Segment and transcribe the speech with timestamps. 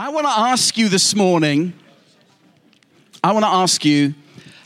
[0.00, 1.72] I want to ask you this morning,
[3.24, 4.14] I want to ask you,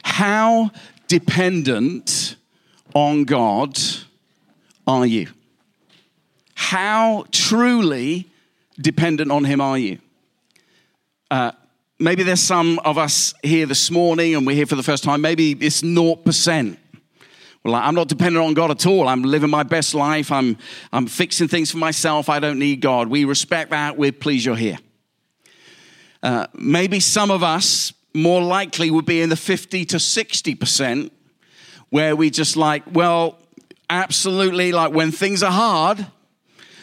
[0.02, 0.70] how
[1.08, 2.36] dependent
[2.94, 3.78] on God
[4.86, 5.28] are you?
[6.54, 8.28] How truly
[8.78, 10.00] dependent on Him are you?
[11.30, 11.52] Uh,
[11.98, 15.22] maybe there's some of us here this morning and we're here for the first time.
[15.22, 16.76] Maybe it's 0%.
[17.64, 19.08] Well, I'm not dependent on God at all.
[19.08, 20.30] I'm living my best life.
[20.30, 20.58] I'm,
[20.92, 22.28] I'm fixing things for myself.
[22.28, 23.08] I don't need God.
[23.08, 23.96] We respect that.
[23.96, 24.76] We're pleased you're here.
[26.22, 31.10] Uh, maybe some of us more likely would be in the 50 to 60%
[31.90, 33.38] where we just like, well,
[33.90, 36.06] absolutely, like when things are hard,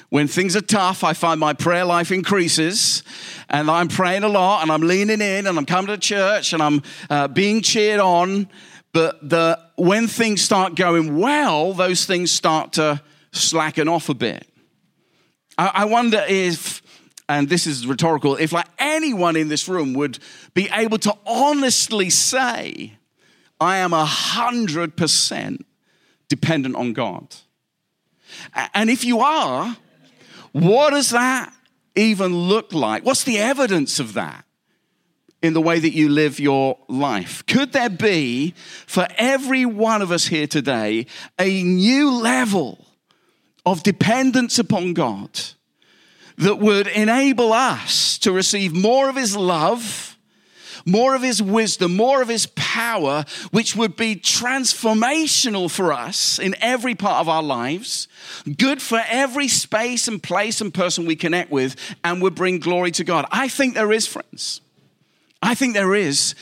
[0.10, 3.04] when things are tough, I find my prayer life increases
[3.50, 6.62] and I'm praying a lot and I'm leaning in and I'm coming to church and
[6.62, 8.50] I'm uh, being cheered on.
[8.92, 14.48] But the, when things start going well, those things start to slacken off a bit.
[15.58, 16.82] I, I wonder if
[17.30, 20.18] and this is rhetorical, if like anyone in this room would
[20.56, 22.94] be able to honestly say,
[23.62, 25.66] I am a hundred percent
[26.28, 27.36] dependent on God.
[28.74, 29.78] And if you are,
[30.54, 31.54] what does that
[31.96, 33.06] even look like?
[33.06, 34.46] What's the evidence of that
[35.42, 37.46] in the way that you live your life?
[37.46, 38.56] Could there be,
[38.88, 41.06] for every one of us here today,
[41.38, 42.88] a new level
[43.66, 45.40] of dependence upon God?
[46.40, 50.18] That would enable us to receive more of His love,
[50.86, 56.56] more of His wisdom, more of His power, which would be transformational for us in
[56.62, 58.08] every part of our lives,
[58.58, 62.92] good for every space and place and person we connect with, and would bring glory
[62.92, 63.26] to God.
[63.32, 64.62] I think there is, friends.
[65.42, 66.36] I think there is.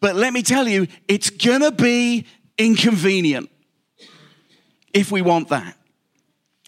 [0.00, 2.26] But let me tell you, it's gonna be
[2.58, 3.48] inconvenient
[4.92, 5.76] if we want that.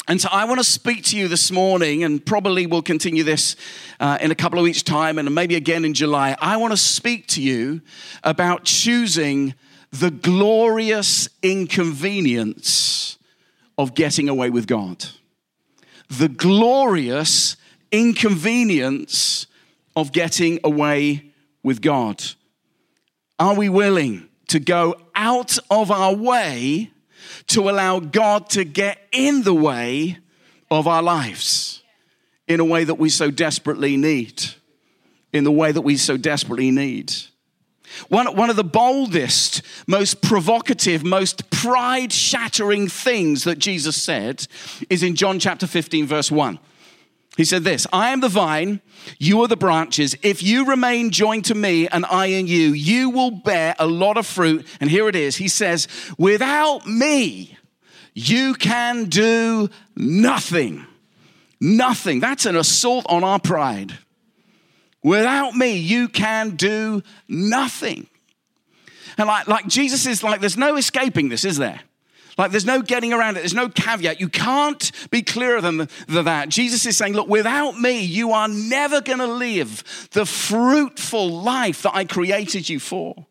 [0.08, 3.56] And so I want to speak to you this morning, and probably we'll continue this
[4.00, 6.34] uh, in a couple of weeks' time and maybe again in July.
[6.40, 7.82] I want to speak to you
[8.24, 9.52] about choosing
[9.90, 13.18] the glorious inconvenience
[13.76, 15.04] of getting away with God.
[16.08, 17.58] The glorious
[17.92, 19.46] inconvenience
[19.94, 21.32] of getting away
[21.62, 22.24] with God.
[23.38, 26.92] Are we willing to go out of our way?
[27.48, 30.18] To allow God to get in the way
[30.70, 31.82] of our lives
[32.46, 34.42] in a way that we so desperately need.
[35.32, 37.12] In the way that we so desperately need.
[38.08, 44.46] One, one of the boldest, most provocative, most pride shattering things that Jesus said
[44.88, 46.58] is in John chapter 15, verse 1.
[47.36, 48.80] He said this I am the vine,
[49.18, 50.16] you are the branches.
[50.22, 54.16] If you remain joined to me and I in you, you will bear a lot
[54.16, 54.66] of fruit.
[54.80, 55.88] And here it is He says,
[56.18, 57.56] Without me,
[58.14, 60.84] you can do nothing.
[61.60, 62.20] Nothing.
[62.20, 63.98] That's an assault on our pride.
[65.02, 68.08] Without me, you can do nothing.
[69.16, 71.80] And like, like Jesus is like, there's no escaping this, is there?
[72.38, 73.40] Like there's no getting around it.
[73.40, 74.20] There's no caveat.
[74.20, 76.48] You can't be clearer than, that.
[76.48, 81.82] Jesus is saying, look, without me, you are never going to live the fruitful life
[81.82, 83.26] that I created you for.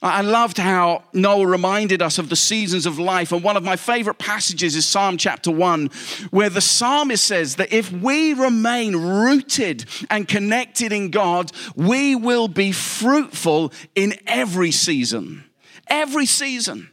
[0.00, 3.30] I loved how Noel reminded us of the seasons of life.
[3.30, 5.90] And one of my favorite passages is Psalm chapter 1,
[6.30, 12.48] where the psalmist says that if we remain rooted and connected in God, we will
[12.48, 15.44] be fruitful in every season.
[15.86, 16.90] Every season.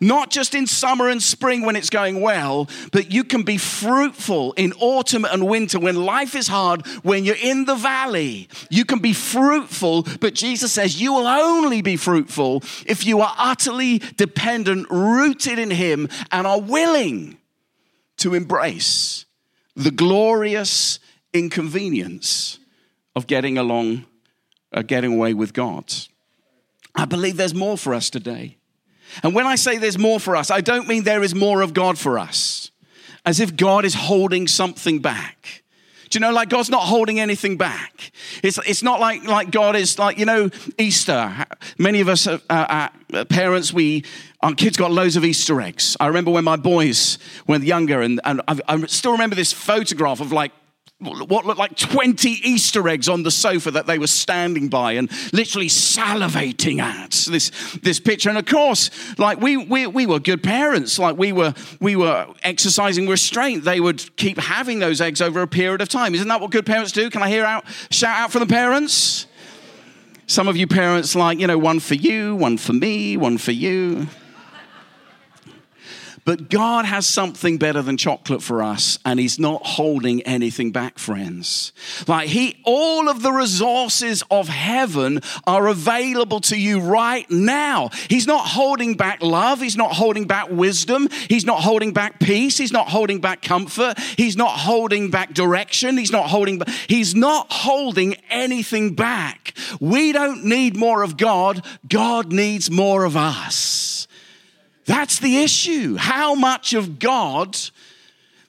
[0.00, 4.52] Not just in summer and spring when it's going well, but you can be fruitful
[4.52, 8.48] in autumn and winter when life is hard, when you're in the valley.
[8.70, 13.34] You can be fruitful, but Jesus says you will only be fruitful if you are
[13.38, 17.38] utterly dependent, rooted in Him, and are willing
[18.18, 19.24] to embrace
[19.74, 20.98] the glorious
[21.32, 22.58] inconvenience
[23.14, 24.04] of getting along,
[24.72, 25.92] uh, getting away with God.
[26.94, 28.57] I believe there's more for us today.
[29.22, 31.74] And when I say there's more for us, I don't mean there is more of
[31.74, 32.70] God for us,
[33.24, 35.62] as if God is holding something back.
[36.08, 38.12] Do you know, like God's not holding anything back.
[38.42, 41.44] It's, it's not like, like God is like, you know, Easter.
[41.76, 44.04] Many of us, uh, uh, parents, we,
[44.40, 45.96] our kids got loads of Easter eggs.
[46.00, 50.20] I remember when my boys were younger, and, and I, I still remember this photograph
[50.20, 50.52] of like
[51.00, 55.08] what looked like 20 Easter eggs on the sofa that they were standing by and
[55.32, 57.52] literally salivating at this,
[57.82, 58.28] this picture.
[58.28, 62.26] And of course, like we, we, we were good parents, like we were, we were
[62.42, 63.62] exercising restraint.
[63.62, 66.16] They would keep having those eggs over a period of time.
[66.16, 67.10] Isn't that what good parents do?
[67.10, 69.26] Can I hear out, shout out for the parents?
[70.26, 73.52] Some of you parents like, you know, one for you, one for me, one for
[73.52, 74.08] you.
[76.28, 80.98] But God has something better than chocolate for us, and He's not holding anything back,
[80.98, 81.72] friends.
[82.06, 87.88] Like He, all of the resources of heaven are available to you right now.
[88.10, 89.62] He's not holding back love.
[89.62, 91.08] He's not holding back wisdom.
[91.30, 92.58] He's not holding back peace.
[92.58, 93.98] He's not holding back comfort.
[93.98, 95.96] He's not holding back direction.
[95.96, 96.68] He's not holding back.
[96.88, 99.54] He's not holding anything back.
[99.80, 101.64] We don't need more of God.
[101.88, 103.77] God needs more of us.
[104.88, 105.96] That's the issue.
[105.96, 107.58] How much of God,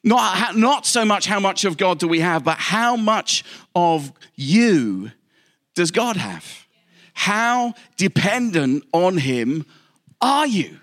[0.05, 3.43] not, not so much how much of God do we have, but how much
[3.75, 5.11] of you
[5.75, 6.65] does God have?
[7.13, 9.65] How dependent on Him
[10.21, 10.79] are you?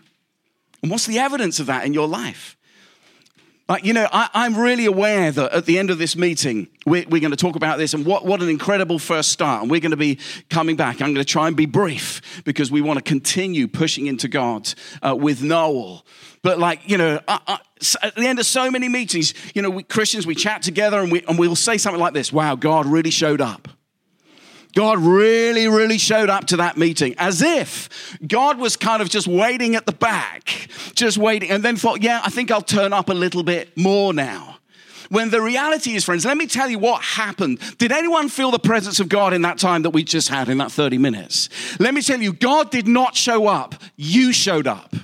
[0.82, 2.55] And what's the evidence of that in your life?
[3.68, 7.04] Like, you know, I, am really aware that at the end of this meeting, we're,
[7.08, 9.62] we're, going to talk about this and what, what an incredible first start.
[9.62, 11.02] And we're going to be coming back.
[11.02, 14.72] I'm going to try and be brief because we want to continue pushing into God
[15.02, 16.06] uh, with Noel.
[16.42, 17.58] But, like, you know, I, I,
[18.06, 21.10] at the end of so many meetings, you know, we Christians, we chat together and,
[21.10, 23.66] we, and we'll say something like this Wow, God really showed up.
[24.76, 27.88] God really, really showed up to that meeting as if
[28.26, 32.20] God was kind of just waiting at the back, just waiting, and then thought, yeah,
[32.22, 34.58] I think I'll turn up a little bit more now.
[35.08, 37.58] When the reality is, friends, let me tell you what happened.
[37.78, 40.58] Did anyone feel the presence of God in that time that we just had in
[40.58, 41.48] that 30 minutes?
[41.80, 44.94] Let me tell you, God did not show up, you showed up.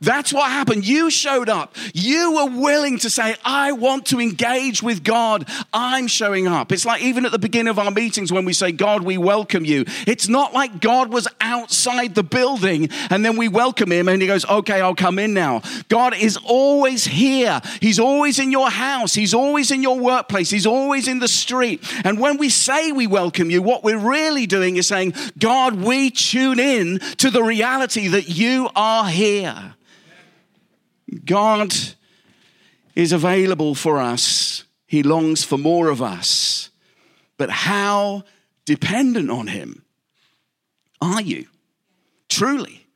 [0.00, 0.86] That's what happened.
[0.86, 1.76] You showed up.
[1.94, 5.48] You were willing to say, I want to engage with God.
[5.72, 6.72] I'm showing up.
[6.72, 9.64] It's like even at the beginning of our meetings when we say, God, we welcome
[9.64, 9.84] you.
[10.06, 14.28] It's not like God was outside the building and then we welcome him and he
[14.28, 15.62] goes, okay, I'll come in now.
[15.88, 17.60] God is always here.
[17.80, 19.14] He's always in your house.
[19.14, 20.50] He's always in your workplace.
[20.50, 21.82] He's always in the street.
[22.04, 26.10] And when we say we welcome you, what we're really doing is saying, God, we
[26.10, 29.74] tune in to the reality that you are here.
[31.24, 31.74] God
[32.94, 34.64] is available for us.
[34.86, 36.70] He longs for more of us.
[37.36, 38.24] But how
[38.66, 39.84] dependent on Him
[41.00, 41.46] are you?
[42.28, 42.86] Truly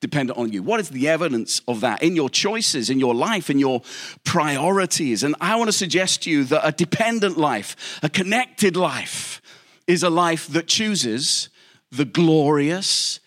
[0.00, 0.62] dependent on you.
[0.62, 3.80] What is the evidence of that in your choices, in your life, in your
[4.22, 5.22] priorities?
[5.22, 9.40] And I want to suggest to you that a dependent life, a connected life,
[9.86, 11.48] is a life that chooses
[11.90, 13.20] the glorious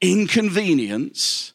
[0.00, 1.51] inconvenience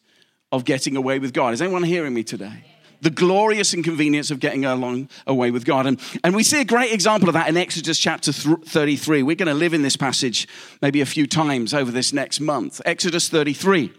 [0.51, 1.53] of getting away with God.
[1.53, 2.63] Is anyone hearing me today?
[3.01, 5.85] The glorious inconvenience of getting along away with God.
[5.85, 9.21] And, and we see a great example of that in Exodus chapter 33.
[9.21, 10.47] We're going to live in this passage
[10.81, 12.81] maybe a few times over this next month.
[12.85, 13.93] Exodus 33.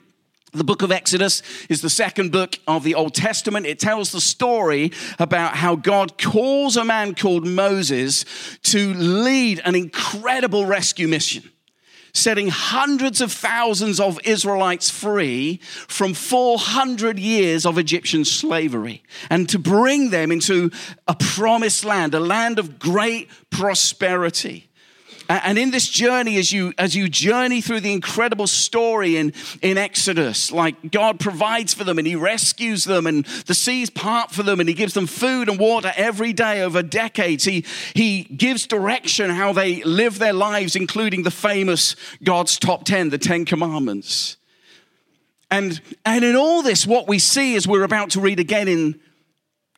[0.53, 3.67] The book of Exodus is the second book of the Old Testament.
[3.67, 8.25] It tells the story about how God calls a man called Moses
[8.63, 11.51] to lead an incredible rescue mission
[12.19, 19.59] setting hundreds of thousands of Israelites free from 400 years of Egyptian slavery and to
[19.59, 20.71] bring them into
[21.07, 24.68] a promised land, a land of great prosperity.
[25.29, 29.77] And in this journey, as you, as you journey through the incredible story in, in
[29.77, 34.43] Exodus, like God provides for them and He rescues them, and the seas part for
[34.43, 37.45] them, and He gives them food and water every day over decades.
[37.45, 41.95] He, he gives direction how they live their lives, including the famous
[42.25, 44.39] God's top 10, the 10 commandments.
[45.51, 48.99] And, and in all this, what we see, as we're about to read again in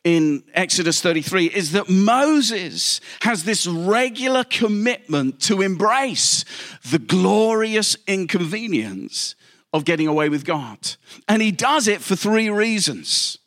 [0.03, 6.43] in Exodus 33 is that Moses has this regular commitment to embrace
[6.89, 9.35] the glorious inconvenience
[9.73, 10.77] of getting away with God.
[11.27, 13.37] And he does it for three reasons.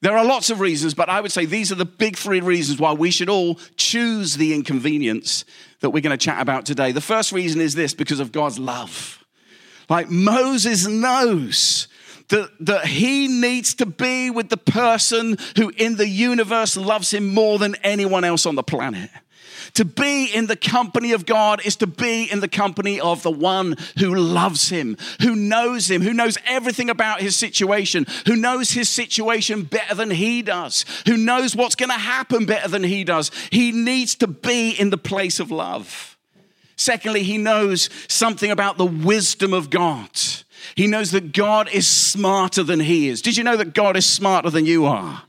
[0.00, 2.78] There are lots of reasons, but I would say these are the big three reasons
[2.78, 5.44] why we should all choose the inconvenience
[5.80, 6.92] that we're going to chat about today.
[6.92, 9.24] The first reason is this because of God's love.
[9.88, 11.88] Like Moses knows
[12.28, 17.32] that, that he needs to be with the person who in the universe loves him
[17.34, 19.10] more than anyone else on the planet.
[19.74, 23.30] To be in the company of God is to be in the company of the
[23.30, 28.70] one who loves him, who knows him, who knows everything about his situation, who knows
[28.70, 33.04] his situation better than he does, who knows what's going to happen better than he
[33.04, 33.30] does.
[33.50, 36.16] He needs to be in the place of love.
[36.76, 40.10] Secondly, he knows something about the wisdom of God.
[40.74, 43.22] He knows that God is smarter than he is.
[43.22, 45.22] Did you know that God is smarter than you are?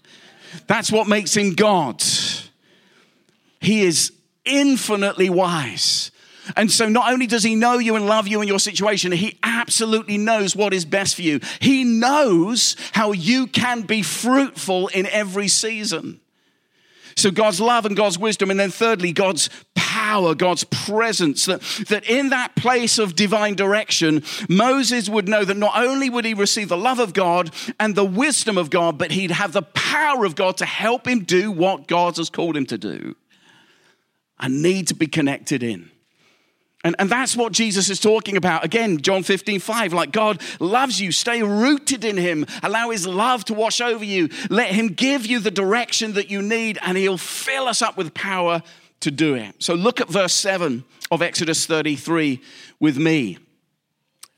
[0.68, 2.04] That's what makes him God.
[3.60, 4.12] He is
[4.46, 6.12] infinitely wise.
[6.56, 9.38] And so, not only does he know you and love you in your situation, he
[9.44, 11.40] absolutely knows what is best for you.
[11.60, 16.20] He knows how you can be fruitful in every season.
[17.16, 18.52] So, God's love and God's wisdom.
[18.52, 24.24] And then, thirdly, God's power, God's presence, that, that in that place of divine direction,
[24.48, 28.06] Moses would know that not only would he receive the love of God and the
[28.06, 31.88] wisdom of God, but he'd have the power of God to help him do what
[31.88, 33.16] God has called him to do.
[34.38, 35.92] I need to be connected in.
[36.84, 38.64] And, and that's what Jesus is talking about.
[38.64, 39.94] Again, John 15, 5.
[39.94, 41.12] Like God loves you.
[41.12, 42.46] Stay rooted in Him.
[42.64, 44.30] Allow His love to wash over you.
[44.50, 48.14] Let Him give you the direction that you need, and He'll fill us up with
[48.14, 48.62] power
[49.02, 49.56] to do it.
[49.60, 52.42] So look at verse 7 of Exodus 33
[52.80, 53.38] with me.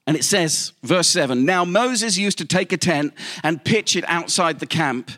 [0.07, 4.03] And it says, verse 7 Now Moses used to take a tent and pitch it
[4.07, 5.11] outside the camp,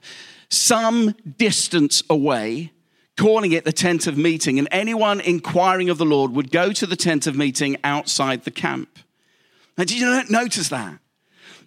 [0.50, 2.74] some distance away
[3.18, 6.86] calling it the tent of meeting, and anyone inquiring of the Lord would go to
[6.86, 9.00] the tent of meeting outside the camp.
[9.78, 11.00] Now, did you notice that?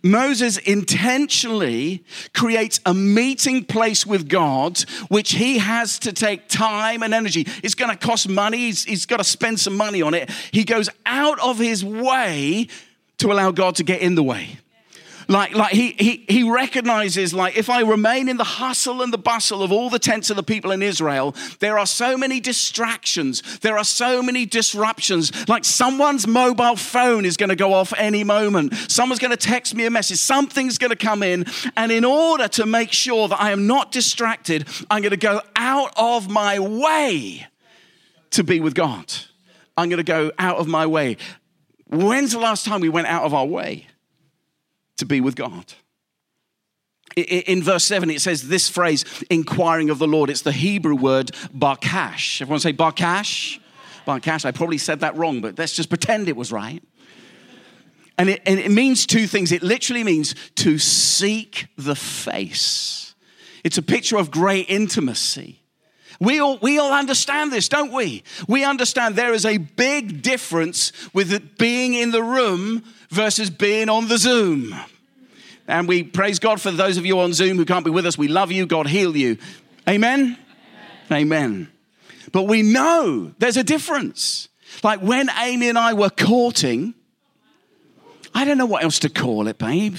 [0.02, 7.12] Moses intentionally creates a meeting place with God, which he has to take time and
[7.12, 7.46] energy.
[7.62, 10.30] It's going to cost money, he's, he's got to spend some money on it.
[10.52, 12.68] He goes out of his way
[13.18, 14.58] to allow God to get in the way.
[15.28, 19.18] Like, like he, he, he recognizes, like, if I remain in the hustle and the
[19.18, 23.58] bustle of all the tents of the people in Israel, there are so many distractions.
[23.58, 25.48] There are so many disruptions.
[25.48, 28.74] Like, someone's mobile phone is going to go off any moment.
[28.88, 30.18] Someone's going to text me a message.
[30.18, 31.46] Something's going to come in.
[31.76, 35.40] And in order to make sure that I am not distracted, I'm going to go
[35.56, 37.46] out of my way
[38.30, 39.12] to be with God.
[39.76, 41.16] I'm going to go out of my way.
[41.88, 43.86] When's the last time we went out of our way?
[44.96, 45.74] To be with God.
[47.16, 50.28] In verse 7, it says this phrase, inquiring of the Lord.
[50.28, 52.42] It's the Hebrew word barkash.
[52.42, 53.58] Everyone say barkash?
[54.06, 54.44] Barkash.
[54.44, 56.82] I probably said that wrong, but let's just pretend it was right.
[58.18, 59.52] And it, and it means two things.
[59.52, 63.14] It literally means to seek the face,
[63.64, 65.62] it's a picture of great intimacy.
[66.18, 68.22] We all, we all understand this, don't we?
[68.48, 74.08] We understand there is a big difference with being in the room versus being on
[74.08, 74.74] the Zoom.
[75.68, 78.16] And we praise God for those of you on Zoom who can't be with us.
[78.16, 78.66] We love you.
[78.66, 79.36] God heal you.
[79.88, 80.38] Amen?
[81.10, 81.22] Amen.
[81.22, 81.72] Amen.
[82.32, 84.48] But we know there's a difference.
[84.82, 86.94] Like when Amy and I were courting,
[88.34, 89.96] I don't know what else to call it, babe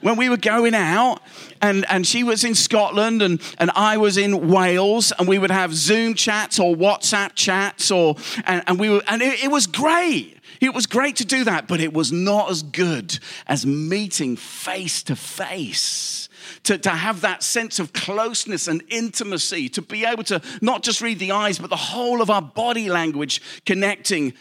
[0.00, 1.20] when we were going out
[1.60, 5.50] and, and she was in Scotland and, and I was in Wales and we would
[5.50, 9.66] have Zoom chats or WhatsApp chats or and, and we were and it, it was
[9.66, 10.38] great.
[10.60, 15.02] It was great to do that, but it was not as good as meeting face
[15.04, 16.28] to face.
[16.64, 21.00] To, to have that sense of closeness and intimacy, to be able to not just
[21.00, 24.34] read the eyes, but the whole of our body language connecting.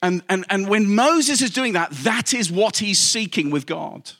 [0.00, 4.12] And, and, and when Moses is doing that, that is what he's seeking with God.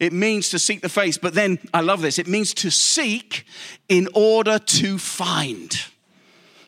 [0.00, 2.18] It means to seek the face, but then I love this.
[2.18, 3.44] It means to seek
[3.88, 5.76] in order to find.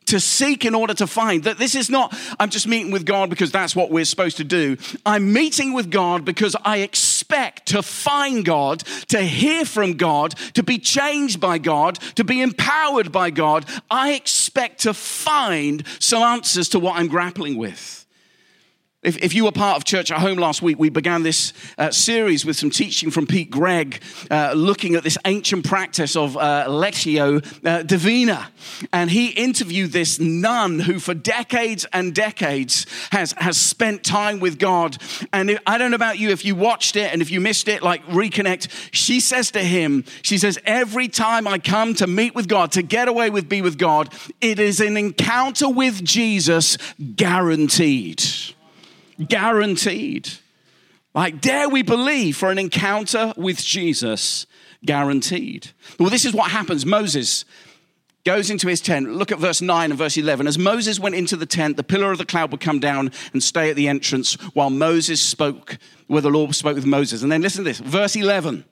[0.06, 1.44] To seek in order to find.
[1.44, 4.44] That this is not, I'm just meeting with God because that's what we're supposed to
[4.44, 4.76] do.
[5.06, 10.64] I'm meeting with God because I expect to find God, to hear from God, to
[10.64, 13.64] be changed by God, to be empowered by God.
[13.88, 18.00] I expect to find some answers to what I'm grappling with.
[19.02, 21.90] If, if, you were part of Church at Home last week, we began this uh,
[21.90, 26.66] series with some teaching from Pete Greig, uh, looking at this ancient practice of uh,
[26.69, 28.50] Lectio uh, Divina.
[28.92, 34.59] And he interviewed this nun who, for decades and decades, has, has spent time with
[34.59, 34.99] God.
[35.33, 37.69] And if, I don't know about you, if you watched it and if you missed
[37.69, 42.35] it, like reconnect, she says to him, She says, Every time I come to meet
[42.35, 46.76] with God, to get away with be with God, it is an encounter with Jesus
[47.16, 48.23] guaranteed.
[49.26, 50.30] Guaranteed.
[51.14, 54.46] Like, dare we believe for an encounter with Jesus?
[54.84, 55.70] Guaranteed.
[55.98, 56.86] Well, this is what happens.
[56.86, 57.44] Moses
[58.24, 59.10] goes into his tent.
[59.10, 60.46] Look at verse 9 and verse 11.
[60.46, 63.42] As Moses went into the tent, the pillar of the cloud would come down and
[63.42, 67.22] stay at the entrance while Moses spoke, where the Lord spoke with Moses.
[67.22, 68.64] And then listen to this verse 11.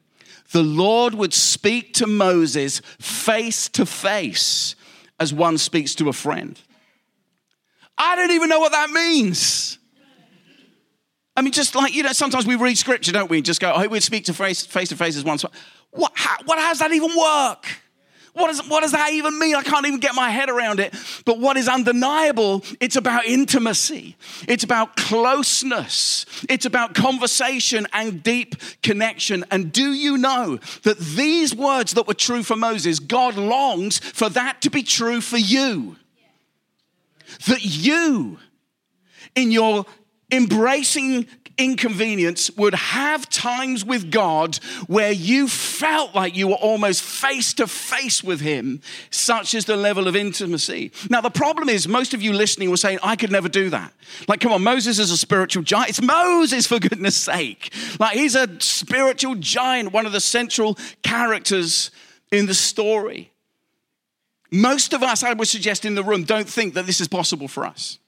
[0.53, 4.77] The Lord would speak to Moses face to face
[5.21, 6.61] as one speaks to a friend.
[7.97, 9.78] I don't even know what that means.
[11.39, 13.41] I mean, just like, you know, sometimes we read scripture, don't we?
[13.43, 15.39] Just go, oh, we'd speak to face, face to face as one.
[15.93, 17.65] What, how, what, how does that even work?
[18.33, 19.55] What, is, what does that even mean?
[19.55, 20.93] I can't even get my head around it.
[21.25, 24.17] But what is undeniable, it's about intimacy.
[24.49, 26.27] It's about closeness.
[26.49, 29.45] It's about conversation and deep connection.
[29.53, 34.29] And do you know that these words that were true for Moses, God longs for
[34.31, 35.95] that to be true for you?
[37.47, 38.41] That you,
[39.37, 39.87] in your
[40.31, 41.27] embracing
[41.59, 44.57] inconvenience would have times with God
[44.87, 48.81] where you felt like you were almost face to face with Him,
[49.11, 50.93] such as the level of intimacy.
[51.11, 53.93] Now, the problem is, most of you listening were saying, I could never do that.
[54.29, 55.91] Like, come on, Moses is a spiritual giant.
[55.91, 57.73] It's Moses, for goodness sake.
[57.99, 61.91] Like, he's a spiritual giant, one of the central characters
[62.31, 63.33] in the story.
[64.51, 67.49] Most of us, I would suggest in the room, don't think that this is possible
[67.49, 67.99] for us.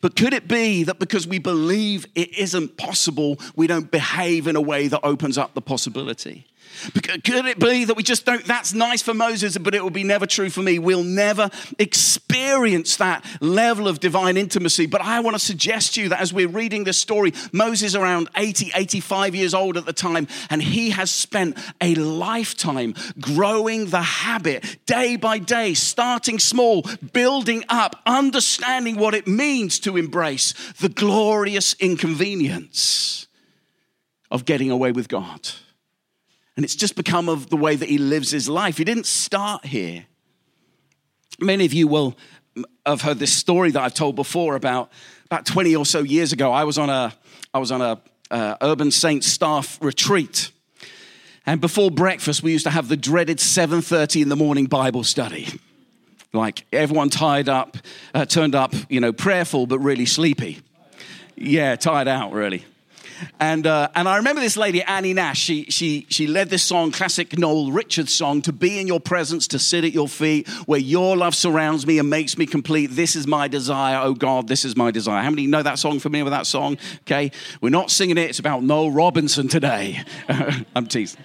[0.00, 4.56] But could it be that because we believe it isn't possible, we don't behave in
[4.56, 6.46] a way that opens up the possibility?
[6.94, 10.04] Could it be that we just don't, that's nice for Moses, but it will be
[10.04, 10.78] never true for me?
[10.78, 14.86] We'll never experience that level of divine intimacy.
[14.86, 18.28] But I want to suggest to you that as we're reading this story, Moses around
[18.36, 24.02] 80, 85 years old at the time, and he has spent a lifetime growing the
[24.02, 30.88] habit day by day, starting small, building up, understanding what it means to embrace the
[30.88, 33.26] glorious inconvenience
[34.30, 35.50] of getting away with God.
[36.56, 38.76] And it's just become of the way that he lives his life.
[38.76, 40.06] He didn't start here.
[41.40, 42.16] Many of you will
[42.84, 44.90] have heard this story that I've told before about
[45.26, 46.52] about 20 or so years ago.
[46.52, 47.14] I was on a
[47.54, 50.50] I was on a uh, urban saint staff retreat.
[51.44, 55.48] And before breakfast, we used to have the dreaded 7:30 in the morning Bible study.
[56.32, 57.76] Like everyone tied up,
[58.14, 60.60] uh, turned up, you know, prayerful but really sleepy.
[61.36, 62.64] Yeah, tired out really.
[63.40, 66.92] And, uh, and I remember this lady, Annie Nash, she, she, she led this song,
[66.92, 70.80] classic Noel Richards song, to be in your presence, to sit at your feet, where
[70.80, 72.88] your love surrounds me and makes me complete.
[72.88, 75.22] This is my desire, oh God, this is my desire.
[75.22, 76.78] How many know that song, familiar with that song?
[77.02, 80.02] Okay, we're not singing it, it's about Noel Robinson today.
[80.76, 81.20] I'm teasing.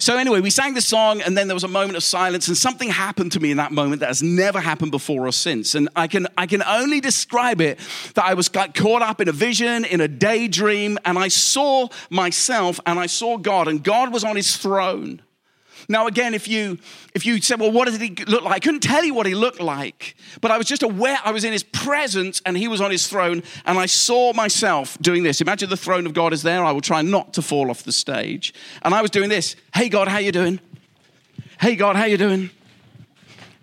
[0.00, 2.56] So, anyway, we sang the song, and then there was a moment of silence, and
[2.56, 5.74] something happened to me in that moment that has never happened before or since.
[5.74, 7.78] And I can, I can only describe it
[8.14, 12.80] that I was caught up in a vision, in a daydream, and I saw myself
[12.86, 15.20] and I saw God, and God was on his throne.
[15.90, 16.78] Now, again, if you
[17.14, 18.54] if you said, well, what did he look like?
[18.54, 21.42] I couldn't tell you what he looked like, but I was just aware I was
[21.42, 25.40] in his presence and he was on his throne, and I saw myself doing this.
[25.40, 26.64] Imagine the throne of God is there.
[26.64, 28.54] I will try not to fall off the stage.
[28.82, 29.56] And I was doing this.
[29.74, 30.60] Hey God, how you doing?
[31.60, 32.50] Hey God, how you doing?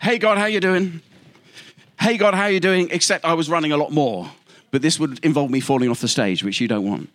[0.02, 1.02] Hey God, how you doing?
[1.98, 2.90] Hey God, how you doing?
[2.92, 4.30] Except I was running a lot more
[4.70, 7.10] but this would involve me falling off the stage, which you don't want.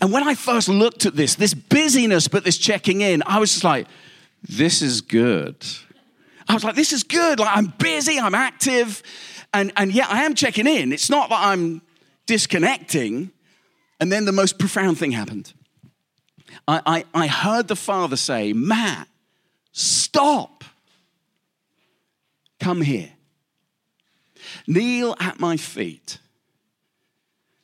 [0.00, 3.50] And when I first looked at this, this busyness, but this checking in, I was
[3.52, 3.86] just like,
[4.42, 5.64] this is good.
[6.48, 7.38] I was like, this is good.
[7.38, 9.02] Like, I'm busy, I'm active,
[9.54, 10.92] and, and yet I am checking in.
[10.92, 11.82] It's not that I'm
[12.26, 13.30] disconnecting.
[14.00, 15.52] And then the most profound thing happened.
[16.66, 19.08] I, I, I heard the father say, Matt,
[19.70, 20.64] stop.
[22.58, 23.10] Come here.
[24.66, 26.18] Kneel at my feet.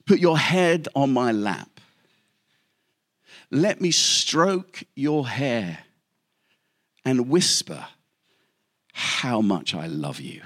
[0.06, 1.80] Put your head on my lap.
[3.50, 5.78] Let me stroke your hair
[7.08, 7.86] and whisper
[8.92, 10.42] how much I love you.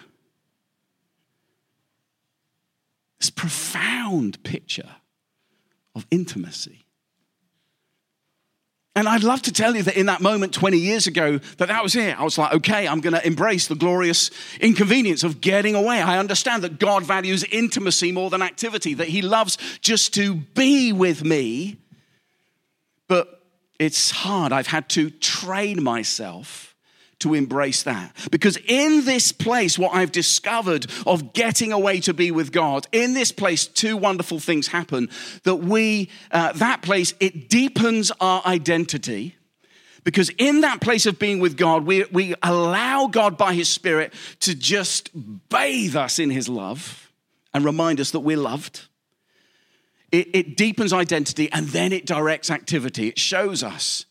[3.19, 4.89] This profound picture
[5.97, 6.87] of intimacy.
[8.95, 11.83] And I'd love to tell you that in that moment 20 years ago, that that
[11.83, 12.19] was it.
[12.19, 16.01] I was like, okay, I'm going to embrace the glorious inconvenience of getting away.
[16.01, 20.93] I understand that God values intimacy more than activity, that He loves just to be
[20.93, 21.79] with me.
[23.09, 23.42] But
[23.83, 24.53] it's hard.
[24.53, 26.75] I've had to train myself
[27.21, 28.15] to embrace that.
[28.31, 33.15] Because in this place, what I've discovered of getting away to be with God, in
[33.15, 35.09] this place, two wonderful things happen.
[35.45, 39.37] That we, uh, that place, it deepens our identity.
[40.05, 44.13] Because in that place of being with God, we, we allow God by His Spirit
[44.41, 45.11] to just
[45.49, 47.11] bathe us in His love
[47.55, 48.89] and remind us that we're loved
[50.13, 53.09] it, it deepens identity and then it directs activity.
[53.09, 54.05] It shows us.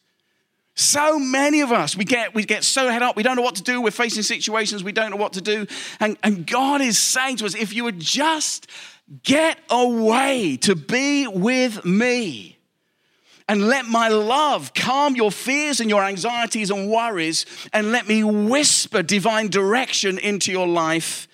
[0.73, 3.55] So many of us, we get, we get so head up, we don't know what
[3.55, 5.67] to do, we're facing situations we don't know what to do.
[5.99, 8.67] And, and God is saying to us, if you would just
[9.23, 12.57] get away to be with me
[13.47, 18.23] and let my love calm your fears and your anxieties and worries, and let me
[18.23, 21.27] whisper divine direction into your life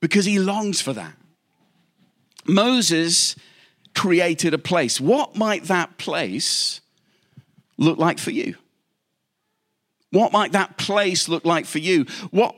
[0.00, 1.12] because he longs for that.
[2.46, 3.36] Moses
[3.94, 5.00] created a place.
[5.00, 6.80] What might that place
[7.76, 8.56] look like for you?
[10.10, 12.04] What might that place look like for you?
[12.30, 12.54] What,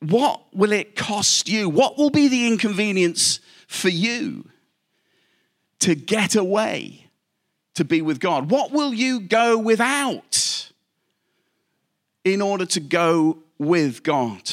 [0.00, 1.68] what will it cost you?
[1.68, 4.48] What will be the inconvenience for you
[5.80, 7.06] to get away
[7.74, 8.50] to be with God?
[8.50, 10.70] What will you go without
[12.24, 14.50] in order to go with God?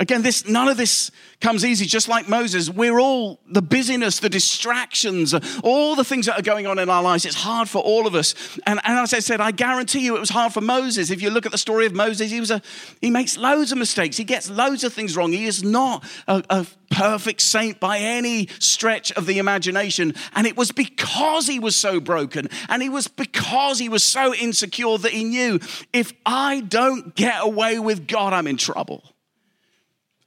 [0.00, 1.10] Again, this none of this
[1.42, 2.70] comes easy, just like Moses.
[2.70, 7.02] We're all the busyness, the distractions, all the things that are going on in our
[7.02, 7.26] lives.
[7.26, 8.34] It's hard for all of us.
[8.66, 11.10] And, and as I said, I guarantee you it was hard for Moses.
[11.10, 12.62] If you look at the story of Moses, he was a
[13.02, 14.16] he makes loads of mistakes.
[14.16, 15.32] He gets loads of things wrong.
[15.32, 20.14] He is not a, a perfect saint by any stretch of the imagination.
[20.34, 24.34] And it was because he was so broken and it was because he was so
[24.34, 25.60] insecure that he knew
[25.92, 29.04] if I don't get away with God, I'm in trouble.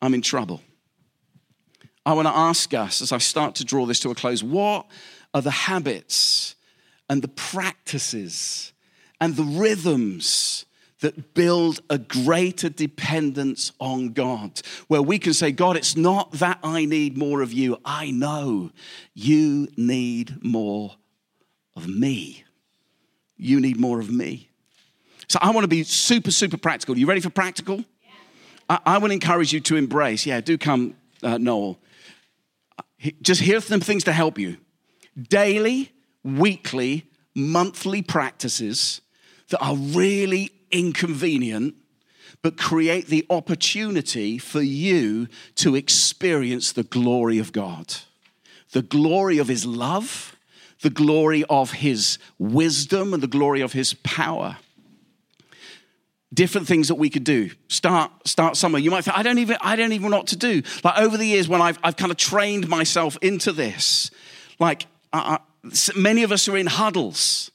[0.04, 0.62] I'm in trouble.
[2.06, 4.86] I want to ask us as I start to draw this to a close what
[5.34, 6.56] are the habits
[7.10, 8.74] and the practices
[9.22, 10.66] and the rhythms
[11.00, 16.60] that build a greater dependence on God, where we can say, God, it's not that
[16.64, 17.78] I need more of you.
[17.86, 18.72] I know
[19.14, 20.92] you need more
[21.78, 22.44] of me.
[23.38, 24.50] You need more of me.
[25.30, 26.98] So I want to be super, super practical.
[26.98, 27.86] You ready for practical?
[28.86, 31.80] I, would encourage you to embrace, yeah, do come, uh, Noel.
[33.22, 34.58] Just hear some things to help you.
[35.30, 35.92] Daily,
[36.24, 37.06] weekly,
[37.36, 39.02] monthly practices
[39.50, 41.76] that are really inconvenient,
[42.42, 47.96] but create the opportunity for you to experience the glory of God,
[48.72, 50.36] the glory of His love,
[50.82, 54.58] the glory of His wisdom, and the glory of His power
[56.34, 57.52] different things that we could do.
[57.68, 58.82] Start, start somewhere.
[58.82, 60.62] You might think, I don't even, I don't even know what to do.
[60.84, 64.12] Like over the years when I've, I've kind of trained myself into this,
[64.60, 64.86] like
[65.96, 67.52] many of us are in huddles,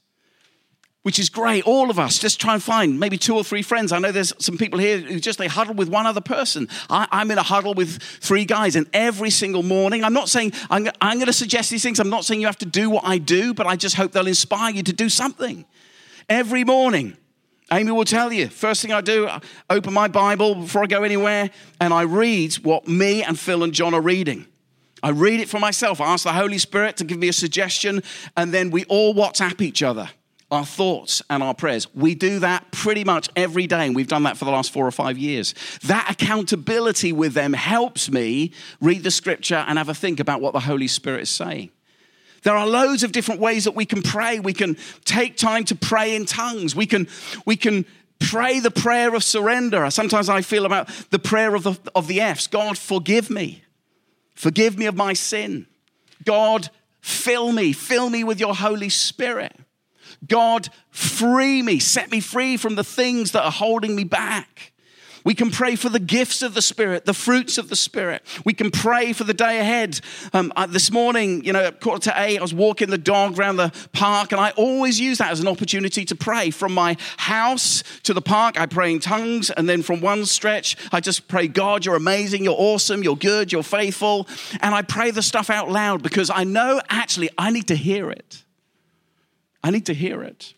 [1.03, 1.65] which is great.
[1.65, 3.93] All of us just try and find maybe two or three friends.
[3.93, 6.69] I know there's some people here who just, they huddle with one other person.
[6.91, 10.53] I, am in a huddle with three guys and every single morning, I'm not saying,
[10.71, 11.99] I'm, I'm going to suggest these things.
[11.99, 14.27] I'm not saying you have to do what I do, but I just hope they'll
[14.27, 15.65] inspire you to do something.
[16.29, 17.17] Every morning,
[17.71, 18.49] Amy will tell you.
[18.49, 21.51] First thing I do, I open my Bible before I go anywhere
[21.81, 24.47] and I read what me and Phil and John are reading.
[25.03, 26.01] I read it for myself.
[26.01, 28.03] I ask the Holy Spirit to give me a suggestion,
[28.37, 30.11] and then we all WhatsApp each other
[30.51, 31.93] our thoughts and our prayers.
[31.95, 34.87] We do that pretty much every day, and we've done that for the last four
[34.87, 35.55] or five years.
[35.85, 40.55] That accountability with them helps me read the scripture and have a think about what
[40.55, 41.71] the Holy Spirit is saying.
[42.43, 44.41] There are loads of different ways that we can pray.
[44.41, 46.75] We can take time to pray in tongues.
[46.75, 47.09] We can,
[47.45, 47.85] we can
[48.19, 49.91] pray the prayer of surrender.
[49.91, 53.65] Sometimes I feel about the prayer of the, of the F's God, forgive me.
[54.35, 55.67] Forgive me of my sin.
[56.25, 56.71] God,
[57.01, 57.73] fill me.
[57.73, 59.57] Fill me with your Holy Spirit.
[60.27, 61.79] God, free me.
[61.79, 64.73] Set me free from the things that are holding me back.
[65.29, 68.23] We can pray for the gifts of the Spirit, the fruits of the Spirit.
[68.47, 70.01] We can pray for the day ahead.
[70.33, 73.57] Um, this morning, you know, at quarter to eight, I was walking the dog around
[73.57, 76.49] the park, and I always use that as an opportunity to pray.
[76.49, 80.79] From my house to the park, I pray in tongues, and then from one stretch,
[80.93, 84.27] I just pray, God, you're amazing, you're awesome, you're good, you're faithful.
[84.61, 88.11] And I pray the stuff out loud because I know actually I need to hear
[88.11, 88.45] it.
[89.63, 90.55] I need to hear it.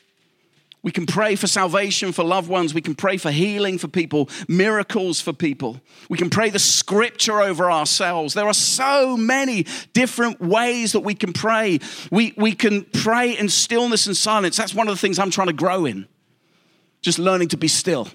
[0.82, 2.72] We can pray for salvation for loved ones.
[2.72, 5.78] We can pray for healing for people, miracles for people.
[6.08, 8.32] We can pray the scripture over ourselves.
[8.32, 11.80] There are so many different ways that we can pray.
[12.10, 14.56] We, we can pray in stillness and silence.
[14.56, 16.08] That's one of the things I'm trying to grow in.
[17.02, 18.08] Just learning to be still.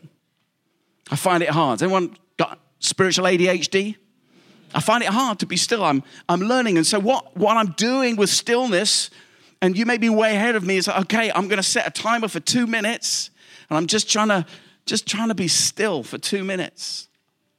[1.11, 1.79] I find it hard.
[1.79, 3.95] Has anyone got spiritual ADHD?
[4.73, 5.83] I find it hard to be still.
[5.83, 6.77] I'm, I'm learning.
[6.77, 9.11] And so, what, what I'm doing with stillness
[9.61, 10.77] and you may be way ahead of me.
[10.77, 13.29] It's like, okay, I'm going to set a timer for two minutes,
[13.69, 14.45] and I'm just trying to
[14.85, 17.07] just trying to be still for two minutes,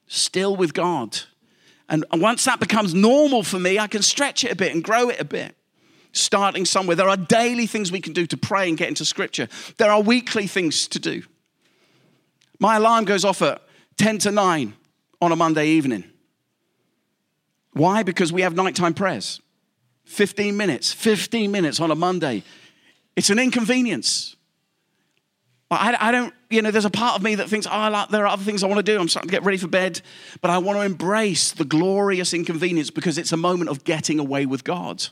[0.07, 1.19] still with God.
[1.89, 5.09] And once that becomes normal for me, I can stretch it a bit and grow
[5.09, 5.57] it a bit.
[6.13, 6.97] Starting somewhere.
[6.97, 9.49] There are daily things we can do to pray and get into scripture.
[9.77, 11.23] There are weekly things to do.
[12.59, 13.63] My alarm goes off at
[13.99, 14.73] 10 to 9
[15.21, 16.05] on a Monday evening.
[17.73, 18.03] Why?
[18.03, 19.41] Because we have nighttime prayers.
[20.07, 22.43] 15 minutes, 15 minutes on a Monday.
[23.17, 24.37] It's an inconvenience.
[25.71, 28.23] I, I, don't, you know, there's a part of me that thinks, oh, like, there
[28.25, 29.01] are other things I want to do.
[29.01, 30.01] I'm starting to get ready for bed.
[30.41, 34.47] But I want to embrace the glorious inconvenience because it's a moment of getting away
[34.47, 35.05] with God.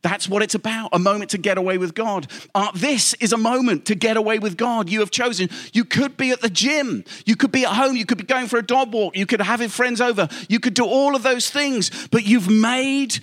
[0.00, 2.26] That's what it's about a moment to get away with God.
[2.54, 4.90] Uh, this is a moment to get away with God.
[4.90, 5.48] You have chosen.
[5.72, 7.04] You could be at the gym.
[7.24, 7.96] You could be at home.
[7.96, 9.16] You could be going for a dog walk.
[9.16, 10.28] You could have your friends over.
[10.46, 12.08] You could do all of those things.
[12.08, 13.20] But you've made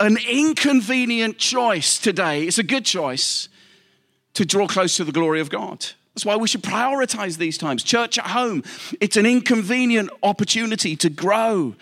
[0.00, 2.44] an inconvenient choice today.
[2.44, 3.48] It's a good choice
[4.34, 5.86] to draw close to the glory of God.
[6.14, 7.82] That's why we should prioritize these times.
[7.82, 8.62] Church at home,
[9.00, 11.74] it's an inconvenient opportunity to grow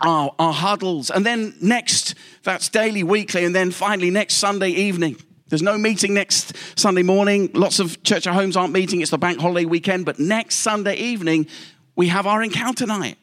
[0.00, 1.10] our, our huddles.
[1.10, 5.16] And then next, that's daily, weekly, and then finally next Sunday evening.
[5.48, 7.50] There's no meeting next Sunday morning.
[7.54, 9.00] Lots of church at homes aren't meeting.
[9.00, 10.04] It's the bank holiday weekend.
[10.04, 11.46] But next Sunday evening,
[11.94, 13.16] we have our encounter night.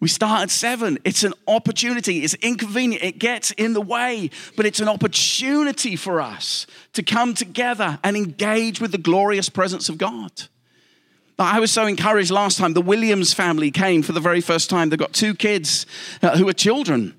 [0.00, 0.98] We start at seven.
[1.04, 2.22] It's an opportunity.
[2.22, 3.02] It's inconvenient.
[3.02, 8.16] It gets in the way, but it's an opportunity for us to come together and
[8.16, 10.30] engage with the glorious presence of God.
[11.38, 12.74] But I was so encouraged last time.
[12.74, 14.90] The Williams family came for the very first time.
[14.90, 15.86] They've got two kids
[16.22, 17.14] uh, who are children.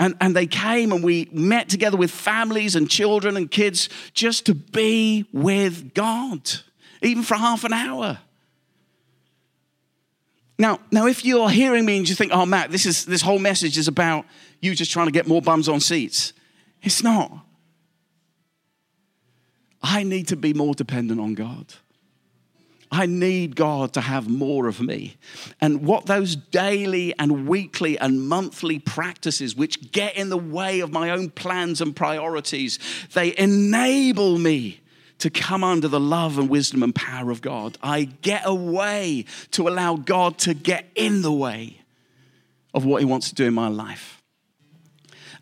[0.00, 4.46] And, and they came and we met together with families and children and kids just
[4.46, 6.50] to be with God,
[7.02, 8.18] even for half an hour.
[10.60, 13.38] Now, now, if you're hearing me and you think, oh, Matt, this, is, this whole
[13.38, 14.26] message is about
[14.60, 16.34] you just trying to get more bums on seats,
[16.82, 17.46] it's not.
[19.82, 21.72] I need to be more dependent on God.
[22.92, 25.16] I need God to have more of me.
[25.62, 30.92] And what those daily and weekly and monthly practices, which get in the way of
[30.92, 32.78] my own plans and priorities,
[33.14, 34.80] they enable me
[35.20, 37.78] to come under the love and wisdom and power of God.
[37.82, 41.80] I get away to allow God to get in the way
[42.74, 44.22] of what He wants to do in my life.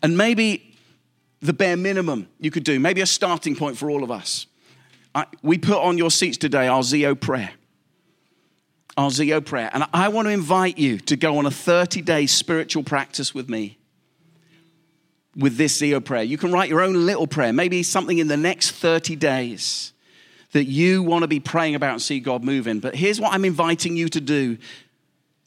[0.01, 0.75] And maybe
[1.41, 4.45] the bare minimum you could do, maybe a starting point for all of us.
[5.15, 7.51] I, we put on your seats today our Zeo prayer.
[8.97, 9.69] Our Zeo prayer.
[9.73, 13.49] And I want to invite you to go on a 30 day spiritual practice with
[13.49, 13.78] me
[15.39, 16.23] with this Zeo prayer.
[16.23, 19.93] You can write your own little prayer, maybe something in the next 30 days
[20.51, 22.79] that you want to be praying about and see God move in.
[22.79, 24.57] But here's what I'm inviting you to do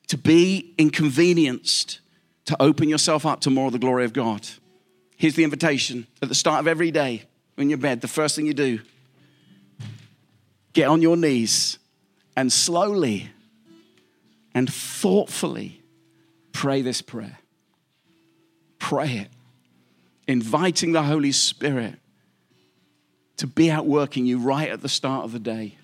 [0.09, 2.01] to be inconvenienced,
[2.45, 4.47] to open yourself up to more of the glory of God.
[5.17, 7.23] Here's the invitation at the start of every day
[7.55, 8.81] when you're bed, the first thing you do,
[10.73, 11.79] get on your knees
[12.37, 13.31] and slowly
[14.55, 15.81] and thoughtfully
[16.53, 17.39] pray this prayer.
[18.79, 19.29] Pray it
[20.33, 21.95] inviting the Holy Spirit
[23.37, 25.77] to be out working you right at the start of the day.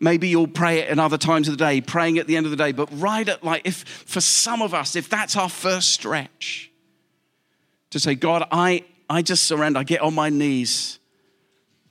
[0.00, 2.50] Maybe you'll pray it in other times of the day, praying at the end of
[2.50, 5.90] the day, but right at like, if for some of us, if that's our first
[5.90, 6.70] stretch,
[7.90, 10.98] to say, God, I, I just surrender, I get on my knees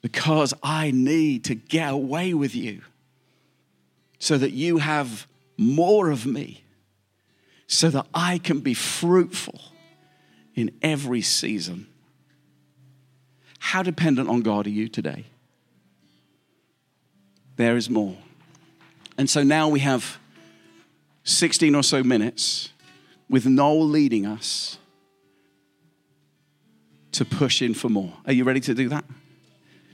[0.02, 2.82] because I need to get away with you
[4.18, 6.64] so that you have more of me,
[7.68, 9.60] so that I can be fruitful
[10.60, 11.88] in every season.
[13.60, 15.26] How dependent on God are you today?
[17.56, 18.18] There is more.
[19.18, 20.18] And so now we have
[21.24, 22.70] 16 or so minutes
[23.30, 24.78] with Noel leading us
[27.12, 28.14] to push in for more.
[28.26, 29.04] Are you ready to do that?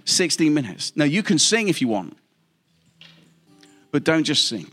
[0.06, 0.95] 16 minutes.
[0.95, 2.15] Now, you can sing if you want,
[3.91, 4.67] but don't just sing.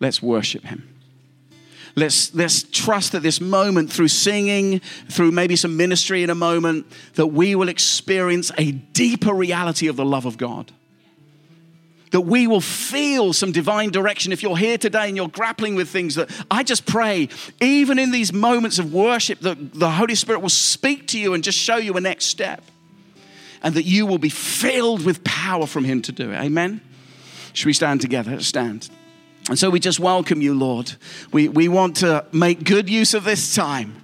[0.00, 0.91] Let's worship Him.
[1.94, 6.86] Let's, let's trust that this moment, through singing, through maybe some ministry in a moment,
[7.14, 10.72] that we will experience a deeper reality of the love of God.
[12.12, 14.32] That we will feel some divine direction.
[14.32, 17.28] If you're here today and you're grappling with things, that I just pray,
[17.60, 21.44] even in these moments of worship, that the Holy Spirit will speak to you and
[21.44, 22.62] just show you a next step.
[23.62, 26.36] And that you will be filled with power from Him to do it.
[26.36, 26.80] Amen?
[27.52, 28.40] Should we stand together?
[28.40, 28.90] stand.
[29.48, 30.92] And so we just welcome you, Lord.
[31.32, 33.96] We, we want to make good use of this time.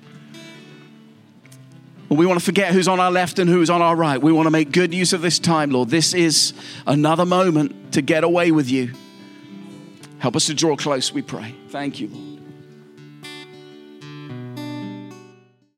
[2.08, 4.20] We want to forget who's on our left and who's on our right.
[4.20, 5.90] We want to make good use of this time, Lord.
[5.90, 6.54] This is
[6.86, 8.92] another moment to get away with you.
[10.18, 11.54] Help us to draw close, we pray.
[11.68, 12.37] Thank you, Lord.